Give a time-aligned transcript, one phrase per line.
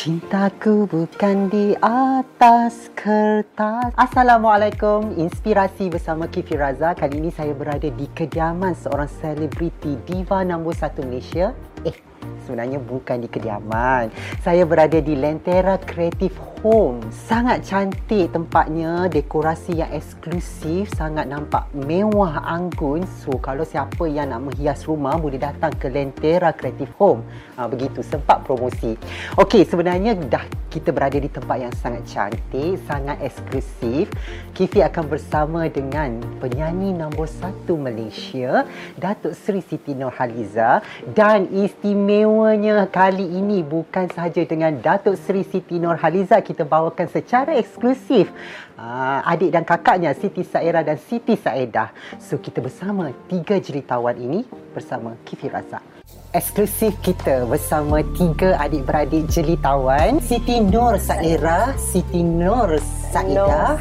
[0.00, 3.92] Cintaku bukan di atas kertas.
[4.00, 5.12] Assalamualaikum.
[5.12, 6.96] Inspirasi bersama Kifi Raza.
[6.96, 11.52] Kali ini saya berada di kediaman seorang selebriti diva nombor satu Malaysia.
[11.84, 11.92] Eh,
[12.48, 14.08] sebenarnya bukan di kediaman.
[14.40, 17.00] Saya berada di Lentera Creative Home.
[17.08, 23.08] Sangat cantik tempatnya, dekorasi yang eksklusif, sangat nampak mewah anggun.
[23.24, 27.24] So, kalau siapa yang nak menghias rumah boleh datang ke Lentera Creative Home.
[27.56, 28.92] Ha, begitu, sempat promosi.
[29.40, 34.06] Okey, sebenarnya dah kita berada di tempat yang sangat cantik, sangat eksklusif.
[34.54, 38.62] Kifi akan bersama dengan penyanyi nombor satu Malaysia,
[38.94, 40.78] Datuk Seri Siti Nurhaliza
[41.10, 48.26] dan istimewanya kali ini bukan sahaja dengan Datuk Seri Siti Nurhaliza kita bawakan secara eksklusif
[48.74, 51.94] uh, adik dan kakaknya Siti Saira dan Siti Saedah.
[52.18, 54.42] So kita bersama tiga jeritawan ini
[54.74, 55.86] bersama Kifi Razak.
[56.34, 62.82] Eksklusif kita bersama tiga adik-beradik jelitawan Siti Nur Saira, Siti Nur
[63.14, 63.78] Saedah.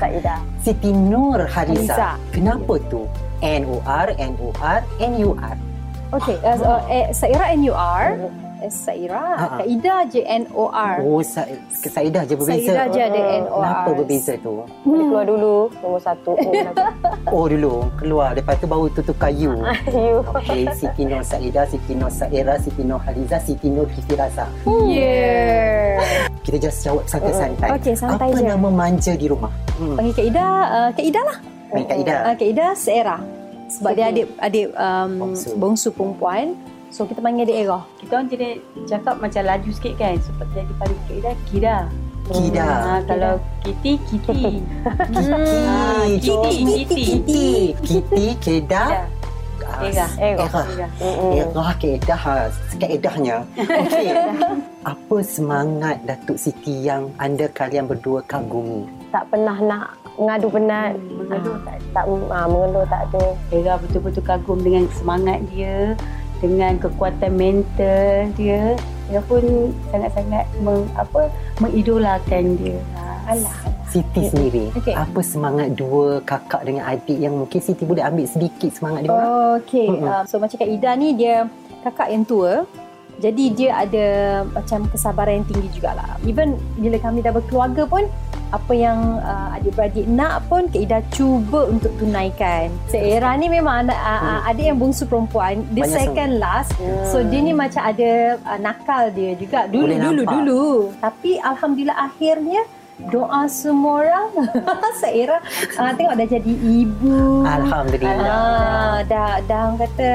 [0.62, 1.98] Siti Nur Haliza.
[1.98, 2.10] Haliza.
[2.30, 3.10] Kenapa tu?
[3.42, 5.58] N-O-R, N-O-R, N-U-R.
[6.10, 9.46] Okey, uh, uh, eh, Saira NUR, Saira, Ha, ha.
[9.64, 10.94] Kak Ida je NOR.
[11.00, 12.76] Oh, Sa- Saedah je berbeza.
[12.76, 13.64] Saedah je ada NOR.
[13.64, 14.52] Kenapa berbeza tu?
[14.84, 16.32] Dia keluar dulu nombor satu.
[17.30, 19.54] Oh dulu keluar lepas tu baru tu tukar you.
[19.88, 20.26] you.
[20.34, 24.50] Okey, Siti Nur Saedah, Siti Nur Saira, Siti Nur Haliza, Siti Nur Fifi Raza.
[24.90, 26.02] Yeah.
[26.42, 27.70] Kita just jawab santai-santai.
[27.78, 28.50] Okey, santai Apa je.
[28.50, 29.54] nama manja di rumah?
[29.78, 29.94] Hmm.
[29.96, 31.38] Panggil Kak Ida, uh, Kak Ida lah.
[31.70, 32.16] Baik, Kak Ida.
[32.18, 33.18] Uh, Kak Ida Saira.
[33.70, 35.50] Sebab dia adik adik um, Bongsu.
[35.54, 35.90] bongsu.
[35.94, 36.58] perempuan.
[36.90, 37.80] So kita panggil dia Era.
[38.02, 38.50] kita orang jadi
[38.90, 41.78] cakap macam laju sikit kan seperti yang dipanggil Kira Kira
[42.30, 42.62] Kida.
[42.62, 43.34] ha, kalau
[43.66, 44.42] Kitty Kitty
[45.10, 45.42] Kitty.
[46.22, 47.02] Kitty, Kitty.
[47.02, 47.48] Kitty.
[47.82, 49.10] Kitty, Kedah.
[49.60, 50.62] Kida ah, Era Era.
[50.70, 50.88] Era
[51.42, 52.20] Era, Kedah.
[52.22, 52.34] ha,
[52.78, 53.38] Keedahnya.
[53.58, 54.08] Okey.
[54.94, 58.86] Apa semangat Datuk Siti yang anda kalian berdua kagumi?
[59.10, 60.94] Tak pernah nak mengadu penat.
[61.02, 63.26] Mengeluh tak Tak ah, mengeluh tak ada.
[63.50, 65.98] Era betul-betul kagum dengan semangat dia
[66.40, 68.76] dengan kekuatan mental dia
[69.10, 71.28] dia pun sangat-sangat meng, apa
[71.60, 73.58] mengidolakan dia ha, alah
[73.90, 74.94] Siti sendiri, Okey.
[74.94, 79.18] apa semangat dua kakak dengan adik yang mungkin Siti boleh ambil sedikit semangat dia?
[79.58, 80.06] Okey, Mm-mm.
[80.06, 81.50] uh, so macam Kak Ida ni dia
[81.82, 82.70] kakak yang tua.
[83.18, 84.08] Jadi dia ada
[84.46, 86.22] macam kesabaran yang tinggi jugalah.
[86.24, 88.06] Even bila kami dah berkeluarga pun
[88.50, 92.74] apa yang uh, adik-beradik nak pun Kak Ida cuba untuk tunaikan.
[92.90, 96.74] Seera ni memang anak uh, adik yang bungsu perempuan, dia Banyak second last.
[97.14, 100.34] So dia ni macam ada uh, nakal dia juga dulu Boleh dulu nampak.
[100.34, 100.64] dulu.
[100.98, 102.62] Tapi alhamdulillah akhirnya
[103.00, 104.28] doa semua orang
[105.00, 105.40] Saira
[105.80, 107.46] uh, tengok dah jadi ibu.
[107.48, 108.28] Alhamdulillah.
[108.28, 110.10] Ah, dah dah orang kata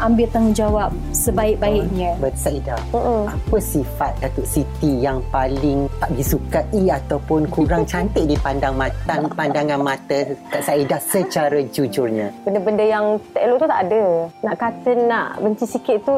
[0.00, 2.16] ambil tanggungjawab sebaik-baiknya.
[2.18, 2.80] Bersaidah.
[2.92, 3.28] Mm-mm.
[3.28, 10.32] Apa sifat Datuk Siti yang paling tak disukai ataupun kurang cantik dipandang mata, pandangan mata
[10.50, 12.32] Kak Saidah secara jujurnya?
[12.42, 14.04] Benda-benda yang tak elok tu tak ada.
[14.42, 16.14] Nak kata nak benci sikit tu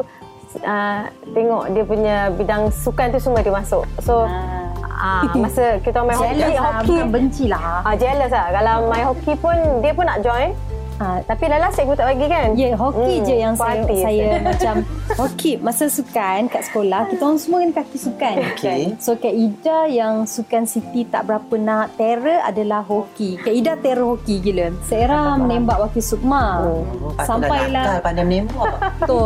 [0.61, 1.01] uh,
[1.33, 3.83] tengok dia punya bidang sukan tu semua dia masuk.
[4.03, 4.69] So ha.
[4.87, 7.81] ah masa kita main hoki, lah, hoki bukan benci lah.
[7.81, 8.47] ah jealous lah.
[8.53, 10.53] Kalau main hoki pun dia pun nak join.
[11.03, 12.55] Ah, tapi lalas saya pun tak bagi kan.
[12.55, 13.97] Ya, hoki Hmm, je yang saya, hati.
[13.99, 14.75] saya macam
[15.13, 15.51] hoki.
[15.57, 18.35] Masa sukan kat sekolah, kita orang semua kan kaki sukan.
[18.49, 18.81] Okey.
[18.97, 23.35] So, Kak Ida yang sukan Siti tak berapa nak terror adalah hoki.
[23.35, 24.71] Kak Ida terror hoki gila.
[24.81, 26.63] Saya menembak wakil Sukma.
[26.63, 26.87] Hmm.
[27.13, 28.73] Patutlah Sampailah pandai menembak.
[29.03, 29.23] tu.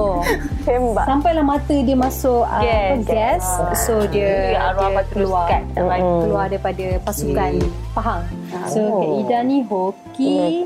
[0.63, 1.05] Tembak.
[1.05, 2.97] Sampailah mata dia masuk uh, Gas.
[3.05, 3.45] gas.
[3.45, 3.77] gas.
[3.79, 6.01] So dia, Dia arwah dia keluar bagi.
[6.01, 6.19] Mm.
[6.25, 7.69] keluar daripada pasukan Okey.
[7.93, 8.23] Pahang.
[8.65, 8.97] So Oh.
[8.97, 10.65] Kak Ida ni hoki,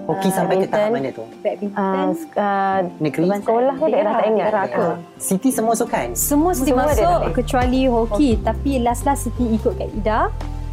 [0.00, 1.22] Hoki Ah, sampai ke tahap mana tu?
[1.22, 2.06] Ah, badminton.
[2.14, 3.26] sk- ah, Negeri?
[3.32, 4.44] sekolah ke daerah tak ingat.
[4.44, 4.86] Daerah aku.
[5.16, 6.06] Siti semua sukan?
[6.14, 8.30] Semua Siti Semua masuk tak kecuali hoki.
[8.40, 10.20] Tapi last-last Siti ikut Kak Ida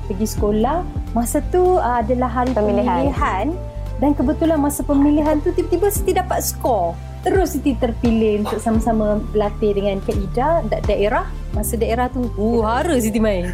[0.06, 0.78] pergi sekolah.
[1.12, 2.86] Masa tu uh, adalah hari Pemilihan.
[3.06, 3.46] pemilihan.
[3.98, 6.94] Dan kebetulan masa pemilihan tu tiba-tiba Siti dapat skor.
[7.20, 11.26] Terus Siti terpilih untuk sama-sama berlatih dengan Kak Ida da- daerah.
[11.50, 13.50] Masa daerah tu, uh, hara Siti main.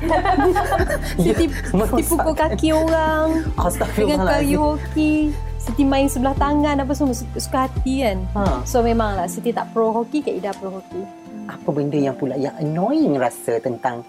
[1.16, 1.48] Siti.
[1.48, 3.48] Siti pukul kaki orang
[3.96, 5.32] dengan kayu hoki.
[5.64, 8.18] Siti main sebelah tangan apa semua suka, suka hati kan.
[8.34, 11.02] Ha, So memanglah Siti tak pro hoki, Kak Ida pro hoki.
[11.44, 14.00] apa benda yang pula yang annoying rasa tentang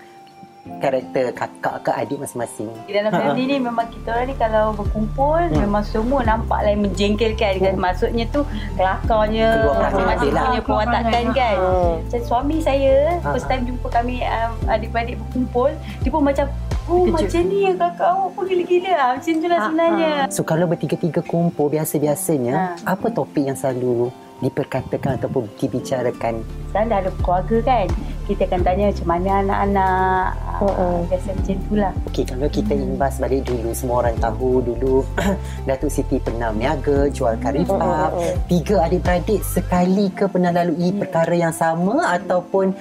[0.77, 2.71] karakter kakak ke adik masing-masing?
[2.85, 5.61] Di dalam family ni memang kita orang ni kalau berkumpul Hmm.
[5.61, 7.75] memang semua nampak lain menjengkelkan kan.
[7.77, 10.45] Maksudnya tu kelakarnya masing-masing lah.
[10.49, 11.57] punya perwatakan kan.
[11.59, 11.95] Hmm.
[12.00, 13.50] Macam suami saya Ha, first ha.
[13.50, 16.47] time jumpa kami um, adik-beradik berkumpul dia pun macam
[16.85, 17.17] Oh Terkejut.
[17.17, 19.09] macam ni ya kakak awak pun gila-gila lah.
[19.17, 20.13] Macam tu lah Ha, sebenarnya.
[20.29, 22.65] So kalau bertiga-tiga kumpul biasa-biasanya, Ha.
[22.87, 26.45] apa topik yang selalu diperkatakan ataupun dibicarakan?
[26.69, 27.87] Sekarang dah ada keluarga kan.
[28.25, 30.25] Kita akan tanya macam mana anak-anak.
[30.55, 30.97] Uh, Mm-mm.
[31.09, 31.93] biasa macam tu lah.
[32.05, 34.97] Okey, kalau kita imbas balik dulu, semua orang tahu dulu
[35.67, 38.13] Datuk Siti pernah berniaga, jual karipap.
[38.13, 38.33] Mm-mm.
[38.47, 42.77] Tiga adik-beradik sekali ke pernah lalui perkara yang sama ataupun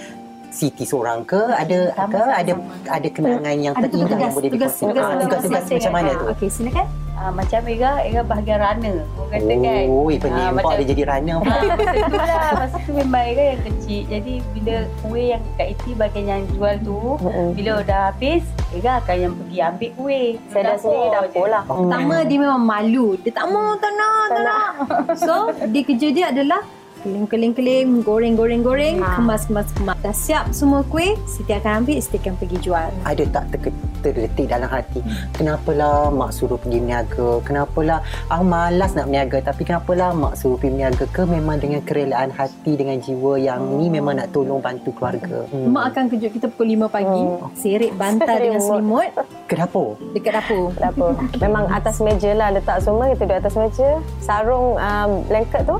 [0.53, 2.73] Siti seorang ke ada Sama, ke sama, ada sama.
[2.87, 4.85] ada kenangan yang Ada terindah yang boleh tugas, dikongsikan?
[4.85, 6.25] tugas, Ah, tugas tugas-tugas macam mana tu?
[6.29, 6.87] Okey, silakan.
[7.13, 8.97] Uh, macam Era, Era bahagian runner.
[9.15, 9.83] Orang kata kan.
[9.87, 11.37] Oh, Ah, penembak macam- dia jadi runner.
[11.39, 15.67] Ah, Masa tu lah Masa tu memang Era yang kecil Jadi bila kuih yang Kak
[15.69, 17.47] Iti bagian yang jual tu Mm-mm.
[17.53, 21.63] Bila dah habis Era akan yang pergi ambil kuih Saya dah sendiri dapur lah.
[21.63, 23.07] Pertama dia memang malu.
[23.15, 24.69] Dia tak mau, tak nak, tak nak.
[25.15, 25.33] So,
[25.63, 26.61] dia kerja dia adalah
[27.03, 29.19] keling-keling-keling, goreng-goreng-goreng, Ha.
[29.19, 29.95] kemas-kemas-kemas.
[29.99, 32.89] Dah siap semua kuih, Siti akan ambil, Siti akan pergi jual.
[33.03, 34.99] ada tak ter- terdetik dalam hati
[35.31, 40.75] kenapalah mak suruh pergi berniaga kenapalah ah malas nak berniaga tapi kenapalah mak suruh pergi
[40.75, 45.47] berniaga ke memang dengan kerelaan hati dengan jiwa yang ni memang nak tolong bantu keluarga
[45.47, 45.71] hmm.
[45.71, 47.23] Mak akan kejut kita pukul 5 pagi,
[47.55, 49.07] serik bantal dengan selimut
[49.47, 50.75] ke dapur dekat dapur.
[50.75, 51.11] dapur.
[51.39, 53.89] Memang atas meja lah letak semua kita duduk atas meja.
[54.19, 55.79] Sarung um, blanket tu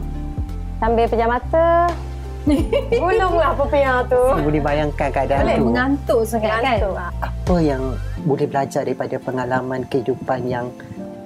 [0.84, 1.88] sambil pejam mata.
[3.00, 4.20] Gulunglah pepiah tu.
[4.20, 6.60] Saya boleh bayangkan keadaan Boleh tu mengantuk sangat kan?
[6.60, 6.96] Ngantuk.
[7.24, 7.82] apa yang
[8.28, 10.68] boleh belajar daripada pengalaman kehidupan yang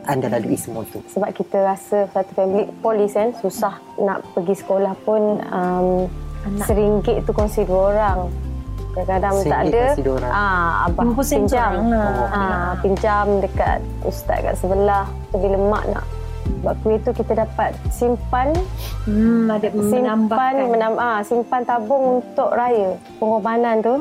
[0.05, 4.93] anda lalui semua tu Sebab kita rasa satu family polis kan susah nak pergi sekolah
[5.01, 6.05] pun um,
[6.45, 6.65] Anak.
[6.69, 8.19] seringgit tu kongsi dua orang.
[8.93, 9.81] Kadang-kadang tak ada.
[9.89, 10.31] kongsi dua orang.
[10.31, 11.71] Ah, abah 50 sen pinjam.
[11.91, 12.29] lah.
[12.29, 15.05] Ah, pinjam dekat ustaz kat sebelah.
[15.33, 16.05] Tu bila mak nak
[16.59, 18.51] buat kuih tu kita dapat simpan
[19.03, 20.67] Hmm, ada simpan menambahkan.
[20.67, 22.99] menam, ah, simpan tabung untuk raya.
[23.17, 23.95] Pengorbanan tu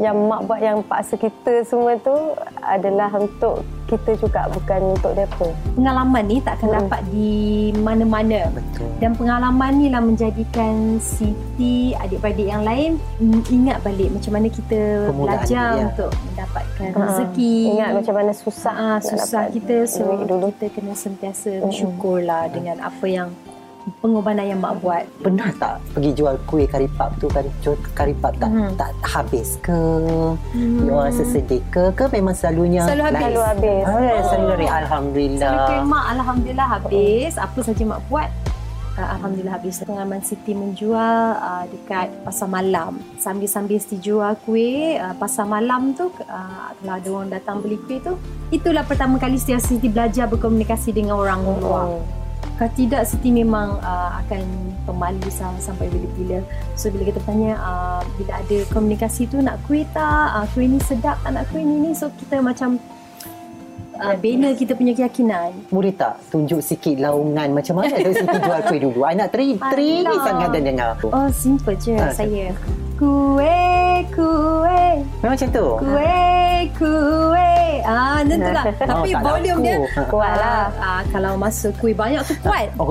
[0.00, 2.16] yang mak buat yang paksa kita semua tu
[2.58, 5.50] adalah untuk kita juga bukan untuk depa.
[5.74, 6.78] Pengalaman ni tak akan Hmm.
[6.80, 7.30] dapat di
[7.76, 8.40] mana-mana.
[8.48, 12.96] betul Dan pengalaman ni lah menjadikan Siti, adik-beradik yang lain
[13.50, 15.84] ingat balik macam mana kita Permulaan belajar dia.
[15.84, 17.00] untuk mendapatkan Ha.
[17.02, 17.54] rezeki.
[17.68, 20.48] Ingat macam mana susah Ah, nak susah kita so dulu.
[20.50, 23.28] kita kena sentiasa bersyukur lah dengan apa yang
[23.98, 25.04] pengorbanan yang mak buat.
[25.20, 27.26] pernah tak pergi jual kuih karipap tu
[27.60, 28.74] jual karipap tak Hmm.
[28.74, 29.80] tak habis ke
[30.54, 30.86] hmm.
[30.86, 33.20] you rasa sedih ke ke memang selalunya Selalu habis.
[33.20, 33.82] Selalu habis.
[33.86, 38.28] Ah, selalu lari alhamdulillah Selalu kuih mak Alhamdulillah habis Apa saja mak buat
[38.98, 45.14] uh, Alhamdulillah habis Pengalaman Siti menjual uh, Dekat pasar malam Sambil-sambil Siti jual kuih uh,
[45.16, 48.14] Pasar malam tu uh, Kalau ada orang datang beli kuih tu
[48.50, 52.19] Itulah pertama kali Siti, Siti belajar Berkomunikasi dengan orang luar Hmm.
[52.60, 54.44] Kalau tidak Siti memang uh, akan
[54.84, 56.44] pemalu sam- sampai bila-bila.
[56.76, 60.28] So bila kita tanya uh, bila ada komunikasi tu nak kuih tak?
[60.30, 61.96] Uh, kuih ni sedap tak nak kuih ni ni.
[61.96, 62.76] So kita macam
[63.96, 65.56] uh, bina kita punya keyakinan.
[65.68, 69.56] boleh tak tunjuk sikit laungan macam mana tu Siti jual kuih dulu I nak teri
[69.56, 70.20] teri Alah.
[70.20, 72.52] sangat dan dengar Oh simple je Ah, saya.
[73.00, 77.49] Kuih, kuih, memang macam tu kuih, kuih.
[77.82, 78.64] Ah, macam tu lah.
[78.90, 80.02] Tapi tak volume dia laku.
[80.08, 80.50] Kuat lah.
[80.50, 82.68] ah, ah, kalau masa kuih banyak tu kuat.
[82.80, 82.86] oh,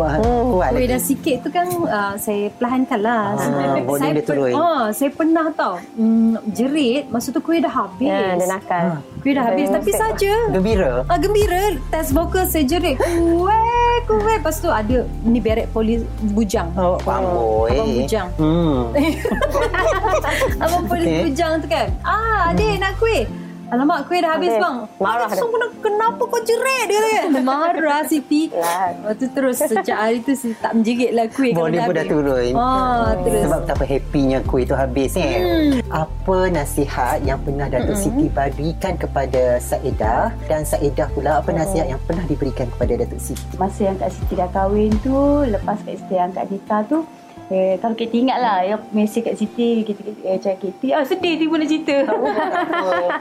[0.56, 3.24] kuat Kuih lagi dah sikit tu kan uh, saya perlahankan lah.
[3.31, 4.51] Ah, volume saya dia turun.
[4.51, 8.07] ah, saya pernah tau mm, jerit masa tu kuih dah habis.
[8.07, 8.86] Ya, dia nakal.
[8.89, 9.00] Ah.
[9.19, 10.33] Kuih dah habis Saya tapi saja.
[10.50, 13.68] gembira Ah, gembira test vokal saya jerit kuih
[14.06, 16.71] kuih lepas tu ada ni beret polis bujang.
[16.74, 18.27] oh amboi Abang bujang.
[18.35, 18.80] hmm.
[20.63, 21.21] Abang polis Okey.
[21.25, 21.87] bujang tu kan.
[22.02, 23.28] Ah, adik nak kuih.
[23.69, 24.61] Alamak, kuih dah habis Habis.
[24.61, 24.76] bang.
[24.97, 27.30] Marah So, kenapa, kenapa kau jerit dia kan?
[27.47, 28.49] Marah Siti.
[28.49, 28.90] Lah.
[28.92, 31.52] Lepas tu terus sejak hari tu Siti tak menjerit lah kuih.
[31.52, 32.11] kalau Volume pun dah habis.
[32.11, 33.42] turun Ah, terus.
[33.45, 35.40] Sebab betapa happynya kuih tu habis kan.
[35.40, 35.71] Hmm.
[35.88, 38.02] Apa nasihat yang pernah Datuk Mm-mm.
[38.02, 43.54] Siti berikan kepada Saedah dan Saedah pula apa nasihat yang pernah diberikan kepada Datuk Siti?
[43.56, 45.14] Masa yang Kak Siti dah kahwin tu
[45.45, 47.06] Lepas Kak Siti angkat nikah tu
[47.49, 48.61] Eh, kalau kita ingat lah.
[48.61, 51.97] Ya, mesej kat Siti kita eh, cakap Kitty ah sedih tiba nak cerita.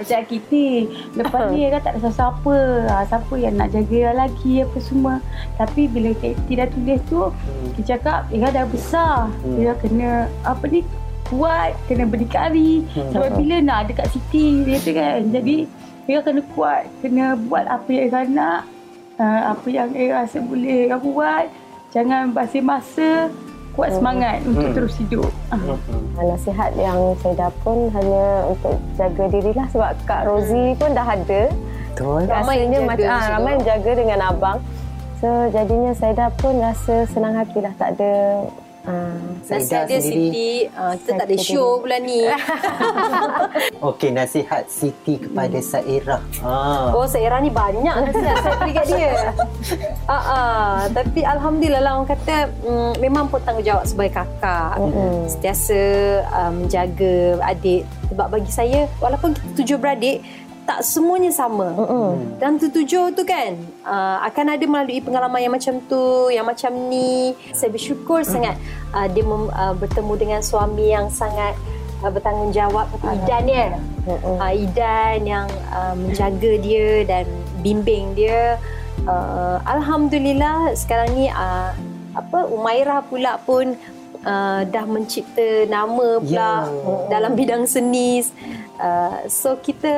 [0.04, 0.66] Cakap Kitty
[1.16, 2.56] lepas ni kan tak ada siapa-siapa.
[2.92, 5.24] Ah, siapa yang nak jaga lagi apa semua.
[5.56, 7.32] Tapi bila Kitty dah tulis tu
[7.80, 9.32] dia cakap Ira dah besar.
[9.40, 9.56] Hmm.
[9.56, 10.84] Ira kena apa ni
[11.32, 12.84] kuat kena berdikari.
[12.92, 13.08] Hmm.
[13.12, 15.56] sampai bila nak ada kat Siti dia kata kan jadi
[16.04, 18.60] Ira kena kuat kena buat apa yang Ira nak
[19.16, 21.48] uh, apa yang Ira rasa boleh Ira buat
[21.92, 23.32] jangan basi masa
[23.78, 24.74] kuat semangat untuk Hmm.
[24.74, 25.62] terus hidup Ah.
[26.18, 31.42] Nasihat yang saya dah pun hanya untuk jaga dirilah sebab Kak Rozi pun dah ada.
[31.94, 32.26] Betul.
[32.26, 34.58] Ramai yang Rasanya jaga macam ah, ramai yang jaga dengan abang.
[35.18, 38.12] So jadinya saya dah pun rasa senang hati lah tak ada
[38.88, 39.12] Ah,
[39.52, 42.24] Nasihat dia Siti, uh, kita tak ada show bulan ni.
[43.92, 46.24] Okey, nasihat Siti kepada Sairah.
[46.40, 46.96] Ah.
[46.96, 49.12] Oh, Saira ni banyak nasihat saya beri kat dia.
[50.08, 50.76] Ah, ah.
[50.88, 54.80] Tapi Alhamdulillah lah orang kata mm, memang pun tanggungjawab sebagai kakak.
[54.80, 55.28] Mm-mm.
[55.28, 55.80] Sentiasa
[56.32, 57.84] uh, menjaga adik.
[58.08, 60.24] Sebab bagi saya, walaupun kita tujuh beradik,
[60.68, 61.72] tak semuanya sama.
[61.72, 62.36] Mm-mm.
[62.36, 63.56] Dalam tujuh tu kan
[63.88, 67.32] uh, akan ada melalui pengalaman yang macam tu, yang macam ni.
[67.56, 68.28] Saya bersyukur hmm.
[68.28, 68.54] sangat
[68.92, 71.56] uh, dia mem, uh, bertemu dengan suami yang sangat
[72.04, 73.66] uh, bertanggungjawab seperti Idan ya.
[74.04, 74.36] Mm-mm.
[74.36, 77.24] Uh, Idan yang uh, menjaga dia dan
[77.64, 78.60] bimbing dia.
[79.08, 81.72] Uh, Alhamdulillah sekarang ni uh,
[82.12, 83.72] apa Umairah pula pun
[84.22, 87.08] uh, dah mencipta nama pula Ya.
[87.08, 88.22] dalam bidang seni.
[88.78, 89.90] Uh, so kita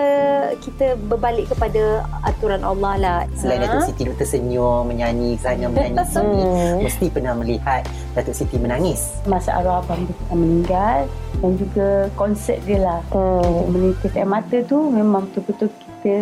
[0.58, 3.18] kita berbalik kepada aturan Allah lah.
[3.34, 3.68] Selain Ha?
[3.68, 6.76] Datuk Siti duk tersenyum, menyanyi, kerana menyanyi sini, Hmm.
[6.80, 9.20] mesti pernah melihat Datuk Siti menangis.
[9.24, 11.04] Masa arwah abang meninggal
[11.38, 13.00] dan juga konsep dia lah.
[13.12, 13.68] Hmm.
[13.68, 16.16] Menitis air mata tu memang betul-betul kita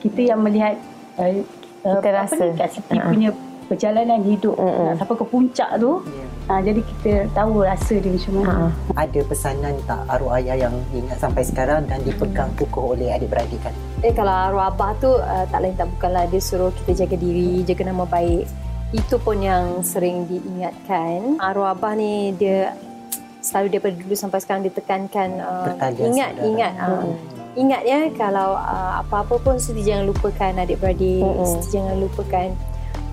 [0.00, 0.80] kita yang melihat
[1.20, 1.44] uh,
[1.84, 2.40] uh, Kita apa rasa.
[2.40, 3.12] ni Kak Siti Ha.
[3.12, 3.30] punya
[3.68, 6.00] perjalanan hidup nak sampai ke puncak tu.
[6.02, 6.26] Ya.
[6.50, 8.50] Ha, jadi kita tahu rasa dia macam mana.
[8.50, 9.06] Ha.
[9.06, 13.70] Ada pesanan tak arwah ayah yang ingat sampai sekarang dan dipegang kukuh oleh adik-beradik kan?
[14.02, 17.62] Eh kalau arwah abah tu uh, tak lain tak bukanlah dia suruh kita jaga diri,
[17.62, 18.50] jaga nama baik.
[18.90, 21.38] Itu pun yang sering diingatkan.
[21.38, 22.74] Arwah abah ni dia
[23.38, 26.48] selalu daripada dulu sampai sekarang dia tekankan uh, Bertalian ingat saudara.
[26.50, 27.04] ingat uh,
[27.54, 31.46] ingat ya kalau uh, apa-apa pun Siti jangan lupakan adik-beradik, Mm-mm.
[31.46, 32.48] Siti jangan lupakan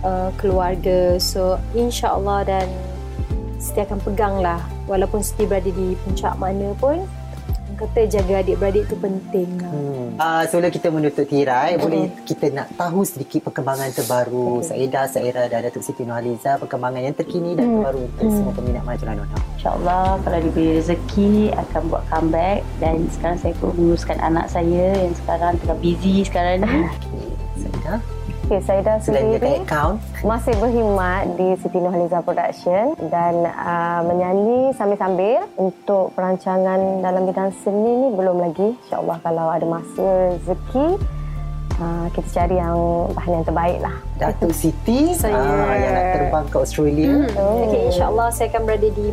[0.02, 1.22] uh, keluarga.
[1.22, 2.68] So insya-Allah dan
[3.58, 7.06] Siti akan pegang lah walaupun Siti berada di puncak mana pun
[7.78, 9.70] kata jaga adik-beradik tu penting lah.
[9.70, 10.08] Hmm.
[10.18, 15.62] Uh, sebelum kita menutup tirai, boleh kita nak tahu sedikit perkembangan terbaru Saida, Saira dan
[15.62, 19.38] Datuk Siti Nurhaliza, perkembangan yang terkini dan terbaru untuk semua peminat majalah Nona.
[19.62, 25.14] InsyaAllah kalau diberi rezeki akan buat comeback dan sekarang saya pun menguruskan anak saya yang
[25.14, 26.82] sekarang tengah busy sekarang ni.
[28.48, 29.60] Okay, saya dah sendiri
[30.24, 38.08] masih berkhidmat di Siti Nurhaliza Production dan uh, menyanyi sambil-sambil untuk perancangan dalam bidang seni
[38.08, 38.72] ni belum lagi.
[38.88, 40.96] InsyaAllah kalau ada masa rezeki
[41.76, 42.80] uh, kita cari yang
[43.12, 43.96] bahan yang terbaik lah.
[44.16, 47.12] Datuk Siti Saya- ah, yang nak terbang ke Australia.
[47.36, 47.68] Oh.
[47.68, 49.12] Okay, insyaAllah saya akan berada di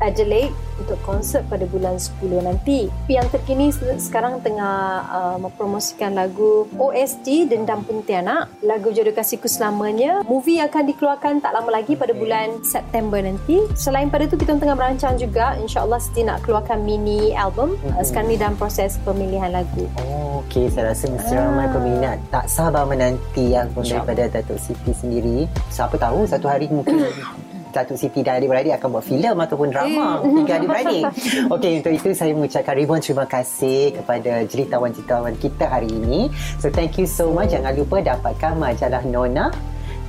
[0.00, 2.90] Adelaide untuk konsert pada bulan 10 nanti.
[3.06, 10.24] Yang terkini se- sekarang tengah uh, mempromosikan lagu OST Dendam Pontianak, lagu Jodoh Kasihku Selamanya.
[10.26, 13.62] Movie akan dikeluarkan tak lama lagi pada bulan September nanti.
[13.78, 17.78] Selain pada tu kita tengah merancang juga insyaAllah Siti nak keluarkan mini album.
[17.94, 19.86] Uh, sekarang ni dalam proses pemilihan lagu.
[20.02, 20.66] Oh, okey.
[20.72, 25.46] Saya rasa mesti ramai peminat tak sabar menanti album daripada Datuk Siti sendiri.
[25.68, 27.04] Siapa tahu satu hari mungkin
[27.72, 31.02] Datuk Siti dan adik-beradik akan buat filem ataupun drama tiga adik-beradik.
[31.54, 36.28] Okey, untuk itu saya mengucapkan ribuan terima kasih kepada jeritawan-jeritawan kita hari ini.
[36.60, 37.56] So, thank you so much.
[37.56, 39.48] Jangan lupa dapatkan majalah Nona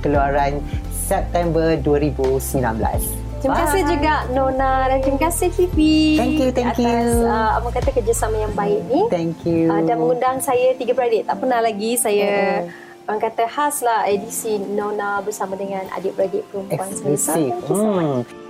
[0.04, 0.60] keluaran
[0.92, 3.24] September 2019.
[3.44, 3.92] Terima kasih Bye.
[3.92, 6.16] juga Nona dan terima kasih Fifi.
[6.16, 7.28] Thank you, thank atas, you.
[7.28, 9.00] Uh, apa kata kerjasama yang baik ni.
[9.12, 9.68] Thank you.
[9.68, 11.28] Uh, dan mengundang saya tiga beradik.
[11.28, 12.64] Tak pernah lagi saya
[13.04, 16.96] orang kata khas lah edisi Nona bersama dengan adik-beradik perempuan saya.
[16.96, 17.34] So, Eksklusif.
[17.34, 18.28] Thank you so much.
[18.32, 18.43] Hmm.